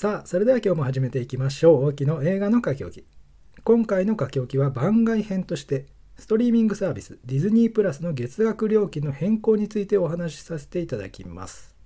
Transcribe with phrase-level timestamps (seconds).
[0.00, 1.88] さあそれでは今日も始めていきましょう。
[1.88, 3.04] 大きの映画の書き置き。
[3.64, 5.84] 今回の書き置きは番外編として
[6.16, 11.76] ストリーミングサービスディズニープラスの月額料金の変更についてお話しさせていただきます。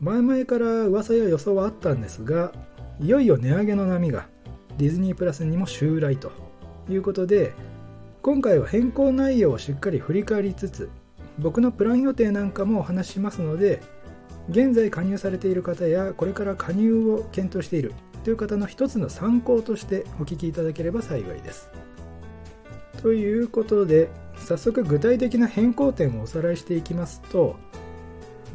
[0.00, 2.50] 前々から噂や予想はあったんですが
[2.98, 4.26] いよいよ値上げの波が
[4.76, 6.32] ディズニープラスにも襲来と
[6.90, 7.54] いうことで
[8.22, 10.90] 今回は変更内容をしっかり振り返りつつ
[11.38, 13.82] 僕のプラン予定なんかもお話ししますので
[14.48, 21.70] 現在加入されている方やこれから加入を検討しているという方の一つの参考としてお聞きいただければ幸いです。
[23.02, 27.56] ということで早速具体的な変更点をおさらいしていきますと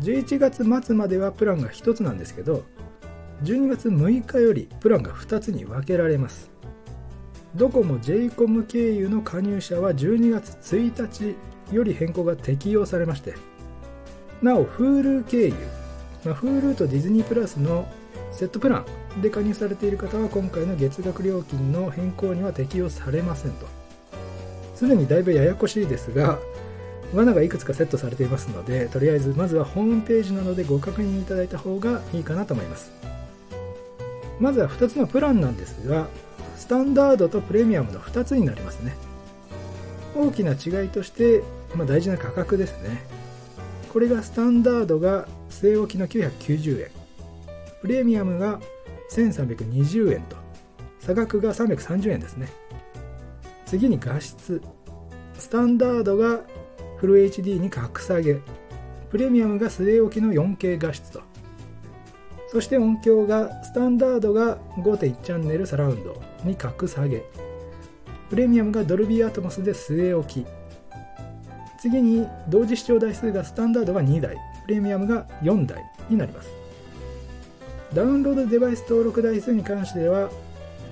[0.01, 2.63] 11月末まではプランが1つなんですけど
[3.43, 6.51] 12月6日よりプランが2つに分けられます
[7.55, 11.35] ドコモ j コム経由の加入者は12月1
[11.69, 13.35] 日より変更が適用されまして
[14.41, 15.80] なお Hulu 経由
[16.25, 17.87] まあ、Hulu とディズニープラスの
[18.31, 18.85] セットプラ
[19.17, 23.67] ンで加入されている方は今回の月額料金の変更には適用されませんと。
[24.75, 26.39] すでにだいぶややこしいですが
[27.13, 32.91] 罠がいくつかセットされていますのでとりあえずまずはホームページなどでご確認いただいた方がいいかなと思います。
[34.39, 36.07] まずは2つのプランなんですが
[36.55, 38.95] スタンダードとプレミアムの2つになりますね。
[40.15, 41.43] 大きな違いとして、
[41.75, 43.03] まあ、大事な価格ですね。
[43.91, 46.91] これがスタンダードが据え置きの990円。
[47.81, 48.61] プレミアムが
[49.11, 50.37] 1320円と。
[50.99, 52.47] 差額が330円ですね。
[53.65, 54.61] 次に画質。
[55.37, 56.39] スタンダードが
[56.97, 58.39] フル HD に格下げ。
[59.09, 61.21] プレミアムが据え置きの 4K 画質と。
[62.49, 67.25] そして音響がスタンダードが5.1チャンネルサラウンドに格下げ。
[68.29, 70.60] プレミアムがドルビーアトモスで据え置き。
[71.81, 74.37] 次に同時視聴台数がスタンダードが2台
[74.67, 76.49] プレミアムが4台になります。
[77.91, 80.29] ダウンロードデバイス登録台数に関しては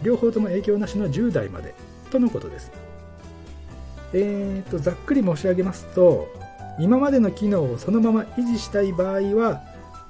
[0.02, 1.76] 両方とも影響なしの10台まで
[2.10, 2.72] とのことです。
[4.14, 6.28] えーとざっくり申し上げますと
[6.80, 9.62] 今までの機能をそのまま維持したい場合は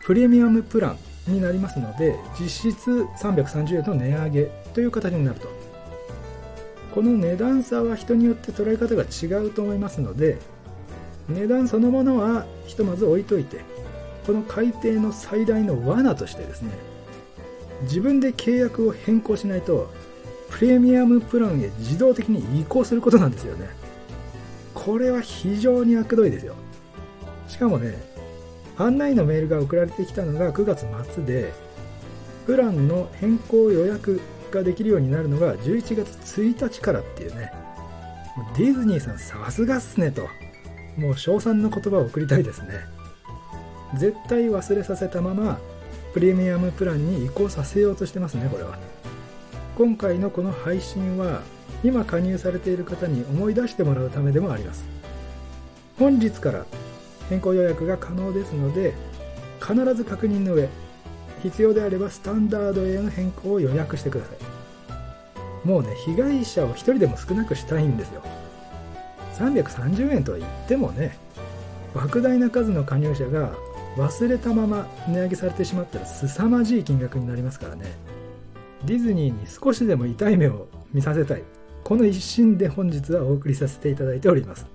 [0.05, 0.95] プレミアムプラ
[1.27, 5.49] ンになりますので実質330円の値上げという形になると。
[6.95, 10.39] この値段差は人によって捉え方が違うと思いますので
[11.29, 13.61] 値段そのものはひとまず置いといて
[14.25, 16.71] この改定の最大の罠としてですね
[17.83, 19.89] 自分で契約を変更しないと
[20.49, 23.69] プレミアムプランへ自動的に移行することなんですよね。
[24.73, 26.55] これは非常に悪どいですよ。
[27.47, 27.95] しかもね
[28.77, 31.53] 案内のメールが送られてきたのが9月末で
[32.45, 37.51] プランの変更予約ができるようになるのが11月1日からっていうね。
[38.57, 40.27] ディズニーさんさすがっすねと。
[40.99, 42.69] もう称賛の言葉を送りたいですね。
[43.97, 45.57] 絶対忘れさせたまま
[46.13, 48.77] プレミアムプランに移行させようとしてますねこれは。
[49.77, 51.41] 今回のこの配信は
[51.83, 54.83] 今加入されている方に思い出してもらうためでもあります。
[55.97, 56.65] 本日から
[57.29, 58.93] 変更予約が可能ですので
[59.61, 60.69] 必ず確認の上
[61.43, 65.67] 必要であればスタンダードへの変更を予約してください。
[65.67, 68.21] もうね被害者を1人でも少なくしたいんですよ。
[69.39, 71.17] 330円とは言ってもね
[71.93, 73.53] 莫大な数の加入者が
[73.95, 77.85] 忘れたまま値上げされてしまったら凄まじい金額になりますからね。
[78.85, 81.43] ディズニーに少しでも痛い目を見させたい。
[81.83, 84.67] この一心で本日はお送りさせていただいております。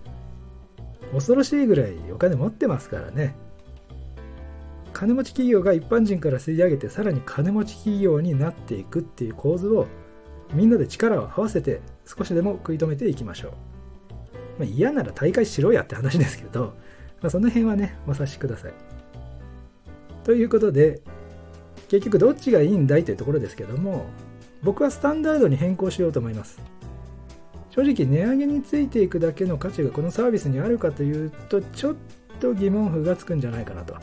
[1.12, 3.36] 恐ろしいぐらいお金持ってますからね。
[4.92, 9.86] 金持ち企業が一般人から吸い上げてさらに金持ち企業になっていくっていう構図を
[10.52, 13.73] みんなで力を合わせて少しでも食い止めていきましょう。
[14.58, 16.74] まあ、嫌なら大会しろやって話ですけど、
[17.20, 18.72] まあ、その辺はね、お察しください。
[20.24, 21.00] ということで、
[21.88, 24.06] 結局どっちがいいんだいというところですけども、
[24.62, 26.60] 僕はスタンダードに変更しようと思います。
[27.70, 31.96] 正直値上げについていくだけの価値がこのサービスにあるかというと、ちょっ
[32.40, 33.94] と疑問符がつくんじゃないかなと。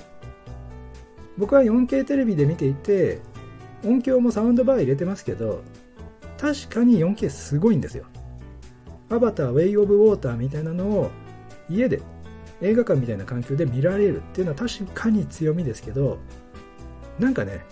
[1.38, 3.20] 僕は 4K テレビで見ていて、
[3.84, 5.64] 音響もサウンドバー入れてますけど、
[6.38, 8.06] 確かに 4K すごいんですよ。
[9.12, 11.12] アバター、ウェイ・オブ・ウォーターみたいなのを
[11.69, 12.02] 家で
[12.62, 16.18] 映画館みたいな環境で見られるっていうのは確かに強みですけど
[17.19, 17.66] なんかね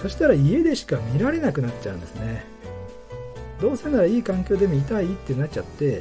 [0.00, 2.44] そしたら家でしか見られなくなっちゃうんですね。
[3.60, 6.00] どうせならいい環境で見たいってなっちゃって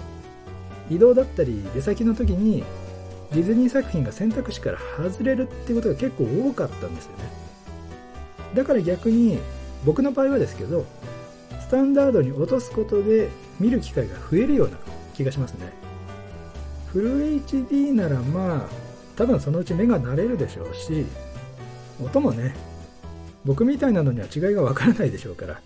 [0.89, 2.63] 移動だったり出先の時に
[3.33, 7.24] ディズニー作品が選択肢から外れるってことが結構多かったんですよね。
[8.56, 9.39] だから逆に
[9.86, 10.86] 僕の場合はですけど
[11.69, 13.30] スタンダードに落とすことで
[13.60, 14.77] 見る機会が増えるような
[15.13, 15.71] 気がしますね。
[16.88, 18.62] フル HD ならまあ
[19.16, 21.06] 多分そのうち目が慣れるでしょうし
[22.04, 22.56] 音もね
[23.45, 25.62] 僕みたいなのには違いがわからないでしょうから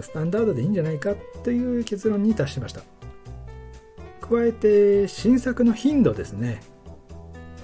[0.00, 2.80] スタンダードでいいんじゃないかという結論に達しました。
[4.22, 6.62] 加えて新作の頻度ですね。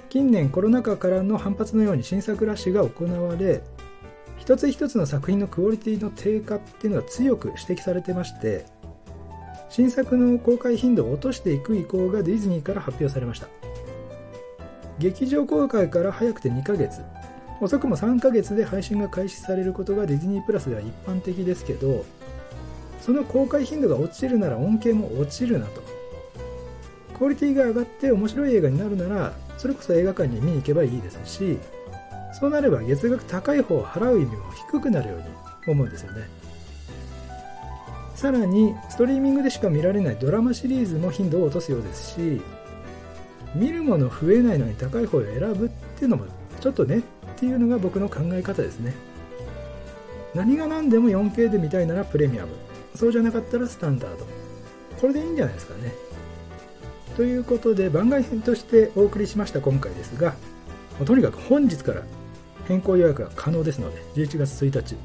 [0.09, 3.63] 近年コロナ禍からの反発のように新作ラッシュが行われ
[4.41, 8.65] 一つ一つの作品のクオリティの低下っていうのが強く指摘されてまして
[9.69, 13.47] 新作の公開頻度を落としていく意向がディズニーから発表されました。
[14.97, 17.01] 劇場公開から早くて2ヶ月。
[17.61, 22.03] 遅くも3ヶ月で配信が開始されることがディズニープラスでは一般的ですけど
[22.99, 25.83] その公開頻度が落ちるなら恩恵も落ちるなと。
[27.17, 31.59] クオリティが上がって面白い映画になるならそれこそ映画館に見に行けばいいですし
[32.33, 35.25] そうなれば月額高い方を払う意味も低くなるように
[35.67, 36.27] 思うんですよね。
[38.15, 42.39] さらにストリーミングでしか見られないドラマシリーズも頻度を落とすようですし
[43.55, 46.25] 見るもの増えないのに高い方を選ぶっていうのも
[46.59, 47.01] ちょっとねっ
[47.37, 48.93] ていうのが僕の考え方ですね。
[50.35, 52.49] 何が何でも 4K で見たいならプレミアム。
[52.95, 54.25] そうじゃなかったらスタンダード。
[54.99, 55.93] これでいいんじゃないですかね。
[57.15, 60.33] ということで番外編としてお送りしました今回ですが
[61.05, 62.03] とにかく本日から
[62.67, 64.95] 変更予約が可能ですので11月1日。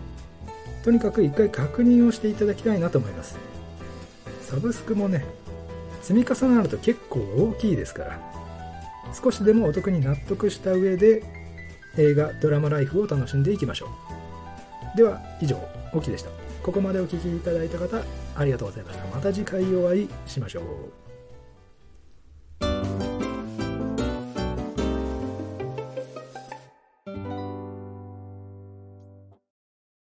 [0.84, 3.36] とにかく1回確認をしていただきたいなと思います。
[4.42, 5.24] サブスクもね
[6.02, 8.20] 積み重なると結構大きいですから
[9.12, 11.24] 少しでもお得に納得した上で
[11.96, 13.88] 映画ドラマライフを楽しんでいきましょ
[14.94, 14.96] う。
[14.96, 15.58] では以上
[15.92, 16.30] オキでした。
[16.62, 18.02] ここまでお聴きいただいた方
[18.36, 19.04] ありがとうございました。
[19.06, 21.05] また次回お会いしましょう。